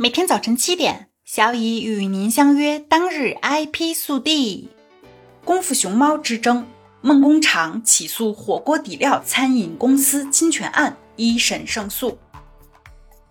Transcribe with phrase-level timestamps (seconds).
[0.00, 2.78] 每天早晨七点，小乙与您相约。
[2.78, 4.68] 当日 IP 速递：
[5.44, 6.64] 功夫熊猫之争，
[7.00, 12.16] 梦工厂起诉火锅底料餐饮公司侵权案，一审胜诉。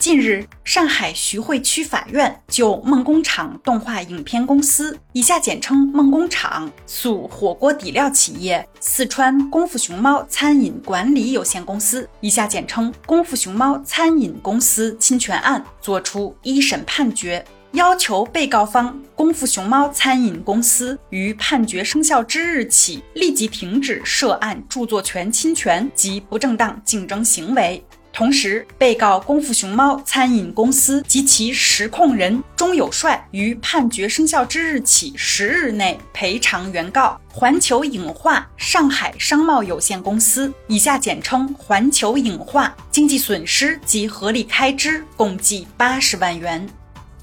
[0.00, 27.84] 近日，上海徐汇区法院就梦工厂动画影片公司（以下简称梦工厂）诉火锅底料企业四川功夫熊猫餐饮管理有限公司（以下简称功夫熊猫餐饮公司）侵权案作出一审判决，要求被告方功夫熊猫餐饮公司于判决生效之日起立即停止涉案著作权侵权及不正当竞争行为。
[28.20, 46.68] 同时，被告功夫熊猫餐饮公司及其实控人钟有帅于判决生效之日起十日内赔偿原告环球影画上海商贸有限公司（以下简称环球影画）经济损失及合理开支共计八十万元。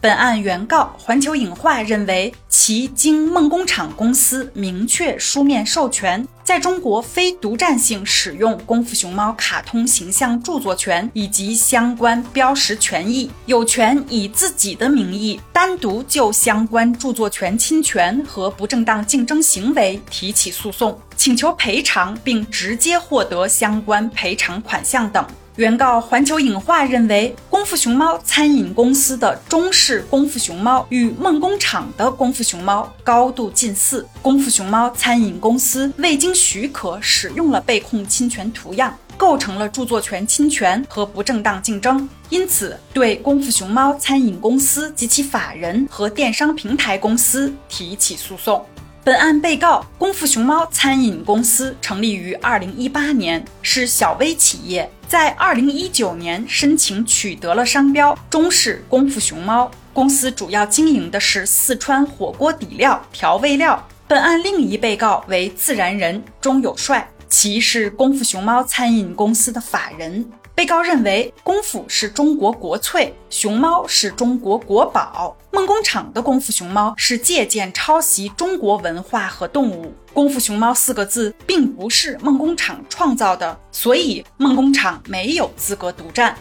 [0.07, 25.27] 本案原告环球影画认为，其经梦工厂公司明确书面授权，在中国非独占性使用功夫熊猫卡通形象著作权以及相关标识权益，有权以自己的名义单独就相关著作权侵权和不正当竞争行为提起诉讼，请求赔偿并直接获得相关赔偿款项等。
[25.57, 48.63] 原告环球影画认为，功夫熊猫餐饮公司的中式功夫熊猫与梦工厂的功夫熊猫高度近似，功夫熊猫餐饮公司未经许可使用了被控侵权图样，构成了著作权侵权和不正当竞争，因此对功夫熊猫餐饮公司及其法人和电商平台公司提起诉讼。
[49.07, 59.71] 本案被告功夫熊猫餐饮公司成立于二零一八年，是小微企业，在二零一九年申请取得了商标“中式功夫熊猫”。
[59.95, 63.81] 公司主要经营的是四川火锅底料、调味料。
[64.09, 70.29] 本案另一被告为自然人钟有帅，其是功夫熊猫餐饮公司的法人。
[70.57, 75.37] 被告认为，功夫是中国国粹，熊猫是中国国宝。
[75.51, 79.93] 梦工厂的功夫熊猫是借鉴抄袭中国文化和动物。
[80.15, 86.35] 功夫熊猫四个字并不是梦工厂创造的，所以梦工厂没有资格独占。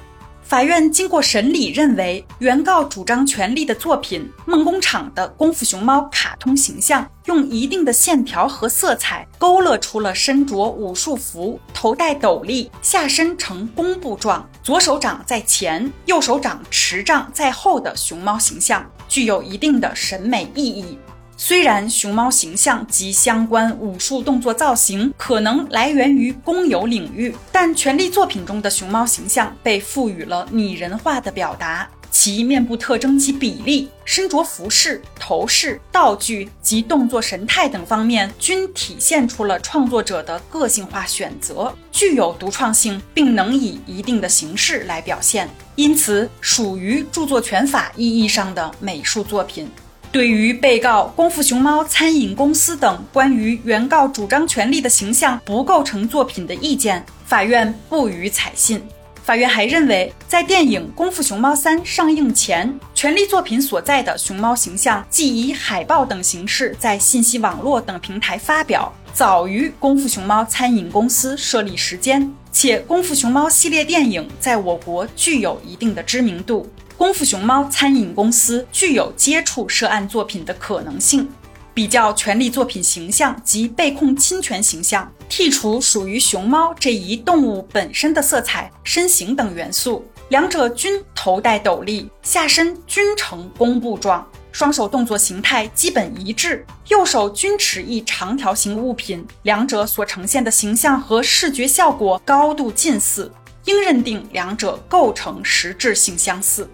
[0.48, 20.96] 法院经过审理，认为原告主张权利的作品梦工厂的功夫熊猫卡通形象，用一定的线条和色彩勾勒出了身着武术服、头戴斗笠、下身呈弓步状、左手掌在前、右手掌持杖在后的熊猫形象，具有一定的审美意义。
[21.38, 49.68] 虽然熊猫形象及相关武术动作造型可能来源于公有领域，但权力作品中的熊猫形象被赋予了拟人化的表达，其面部特征及比例、身着服饰、头饰、道具及动作神态等方面均体现出了创作者的个性化选择，具有独创性，并能以一定的形式来表现，因此属于著作权法意义上的美术作品。
[50.16, 58.82] 对于被告功夫熊猫餐饮公司等关于原告主张权利的形象不构成作品的意见，法院不予采信。
[59.22, 76.66] 法院还认为，在电影《功夫熊猫三》上映前，权利作品所在的熊猫形象即以海报等形式在信息网络等平台发表，早于功夫熊猫餐饮公司设立时间，且功夫熊猫系列电影在我国具有一定的知名度。
[76.96, 81.28] 功夫熊猫餐饮公司具有接触涉案作品的可能性。
[81.74, 103.30] 比较权利作品形象及被控侵权形象，剔除属于熊猫这一动物本身的色彩、身形等元素，两者均头戴斗笠，下身均呈弓步状，双手动作形态基本一致，右手均持一长条形物品，两者所呈现的形象和视觉效果高度近似，
[103.66, 106.66] 应认定两者构成实质性相似。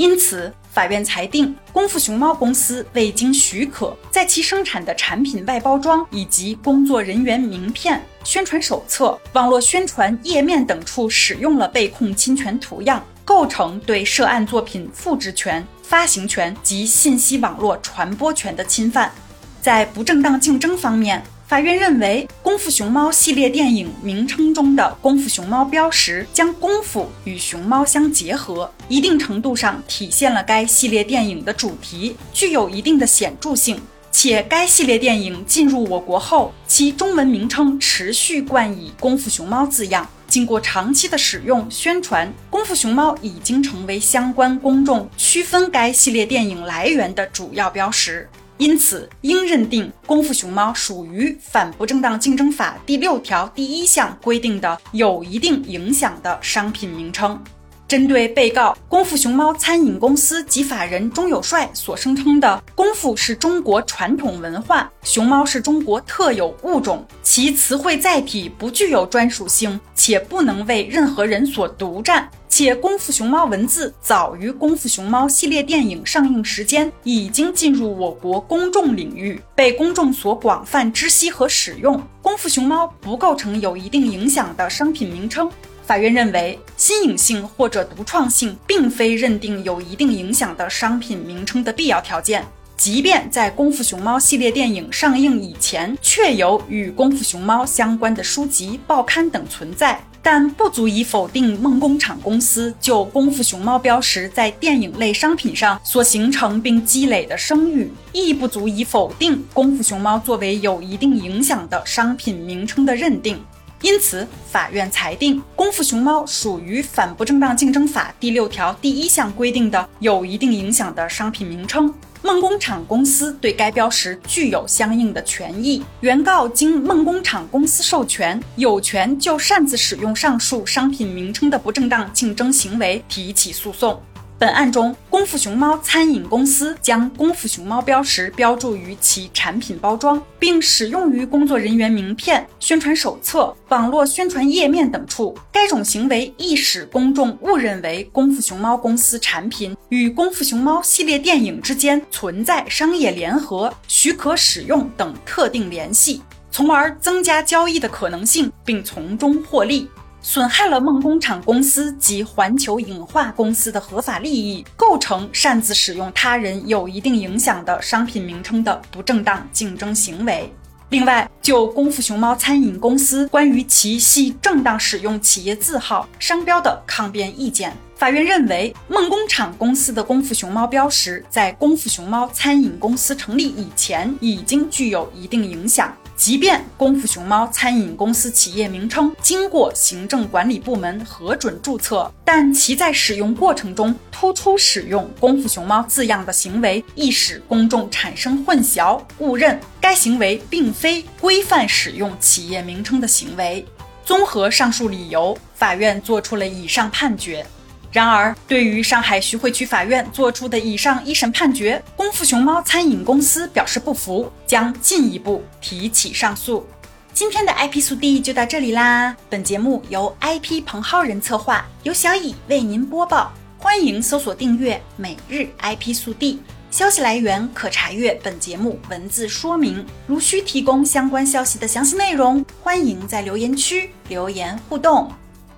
[0.00, 19.12] 因此，法院裁定，功夫熊猫公司未经许可，在其生产的产品外包装以及工作人员名片、宣传手册、网络宣传页面等处使用了被控侵权图样，构成对涉案作品复制权、发行权及信息网络传播权的侵犯。
[19.60, 33.80] 在不正当竞争方面，法院认为，《功夫熊猫》系列电影名称中的“功夫熊猫”标识将功夫与熊猫相结合，一定程度上体现了该系列电影的主题，具有一定的显著性。
[34.12, 48.28] 且该系列电影进入我国后，其中文名称持续冠以“功夫熊猫”字样，经过长期的使用宣传，功夫熊猫已经成为相关公众区分该系列电影来源的主要标识。
[48.60, 57.42] 因此，应认定《功夫熊猫》属于《反不正当竞争法》第六条第一项规定的有一定影响的商品名称。
[57.88, 72.28] 针对被告功夫熊猫餐饮公司及法人钟有帅所声称的“功夫是中国传统文化，熊猫是中国特有物种，其词汇载体不具有专属性，且不能为任何人所独占”。
[72.50, 82.02] 且功夫熊猫文字早于功夫熊猫系列电影上映时间已经进入我国公众领域，被公众所广泛知悉和使用。
[82.20, 85.48] 功夫熊猫不构成有一定影响的商品名称。
[85.86, 92.44] 法院认为，新颖性或者独创性并非认定有一定影响的商品名称的必要条件。
[92.76, 100.02] 即便在功夫熊猫系列电影上映以前，确有与功夫熊猫相关的书籍、报刊等存在。
[100.22, 113.38] 但不足以否定梦工厂公司就功夫熊猫标识在电影类商品上所形成并积累的声誉，亦不足以否定功夫熊猫作为有一定影响的商品名称的认定。
[113.82, 121.92] 因此，法院裁定功夫熊猫属于《反不正当竞争法》第六条第一项规定的有一定影响的商品名称。
[122.22, 133.98] 梦工厂公司对该标识具有相应的权益，原告经梦工厂公司授权，有权就擅自使用上述商品名称的不正当竞争行为提起诉讼。
[134.40, 145.36] 本案中，功夫熊猫餐饮公司将功夫熊猫标识标注于其产品包装，并使用于工作人员名片、宣传手册、网络宣传页面等处。
[145.52, 159.86] 该种行为易使公众误认为功夫熊猫公司产品与功夫熊猫系列电影之间存在商业联合、许可使用等特定联系，从而增加交易的可能性，并从中获利。
[160.22, 170.52] 损害了梦工厂公司及环球影画公司的合法利益，构成擅自使用他人有一定影响的商品名称的不正当竞争行为。
[170.90, 185.96] 另外，就功夫熊猫餐饮公司关于其系正当使用企业字号、商标的抗辩意见，法院认为，梦工厂公司的功夫熊猫标识在功夫熊猫餐饮公司成立以前已经具有一定影响。
[186.20, 203.64] 即便功夫熊猫餐饮公司企业名称经过行政管理部门核准注册，但其在使用过程中突出使用“功夫熊猫”字样的行为，易使公众产生混淆、误认该行为并非规范使用企业名称的行为。
[204.04, 207.46] 综合上述理由，法院作出了以上判决。
[207.92, 216.64] 然而，对于上海徐汇区法院作出的以上一审判决，功夫熊猫餐饮公司表示不服，将进一步提起上诉。
[217.12, 219.16] 今天的 IP 速递就到这里啦！
[219.28, 223.32] 本节目由 IP 彭浩人策划，由小乙为您播报。
[223.58, 226.40] 欢迎搜索订阅每日 IP 速递，
[226.70, 229.84] 消息来源可查阅本节目文字说明。
[230.06, 235.12] 如需提供相关消息的详细内容，欢迎在留言区留言互动。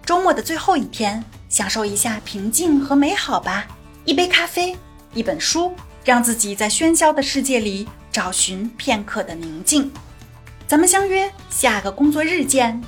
[0.06, 1.22] 周末的最后一天。
[1.52, 3.66] 享受一下平静和美好吧，
[4.06, 4.74] 一杯咖啡，
[5.12, 9.92] 一本书，让自己在喧嚣的世界里找寻片刻的宁静。
[10.66, 12.82] 咱们相约下个工作日见。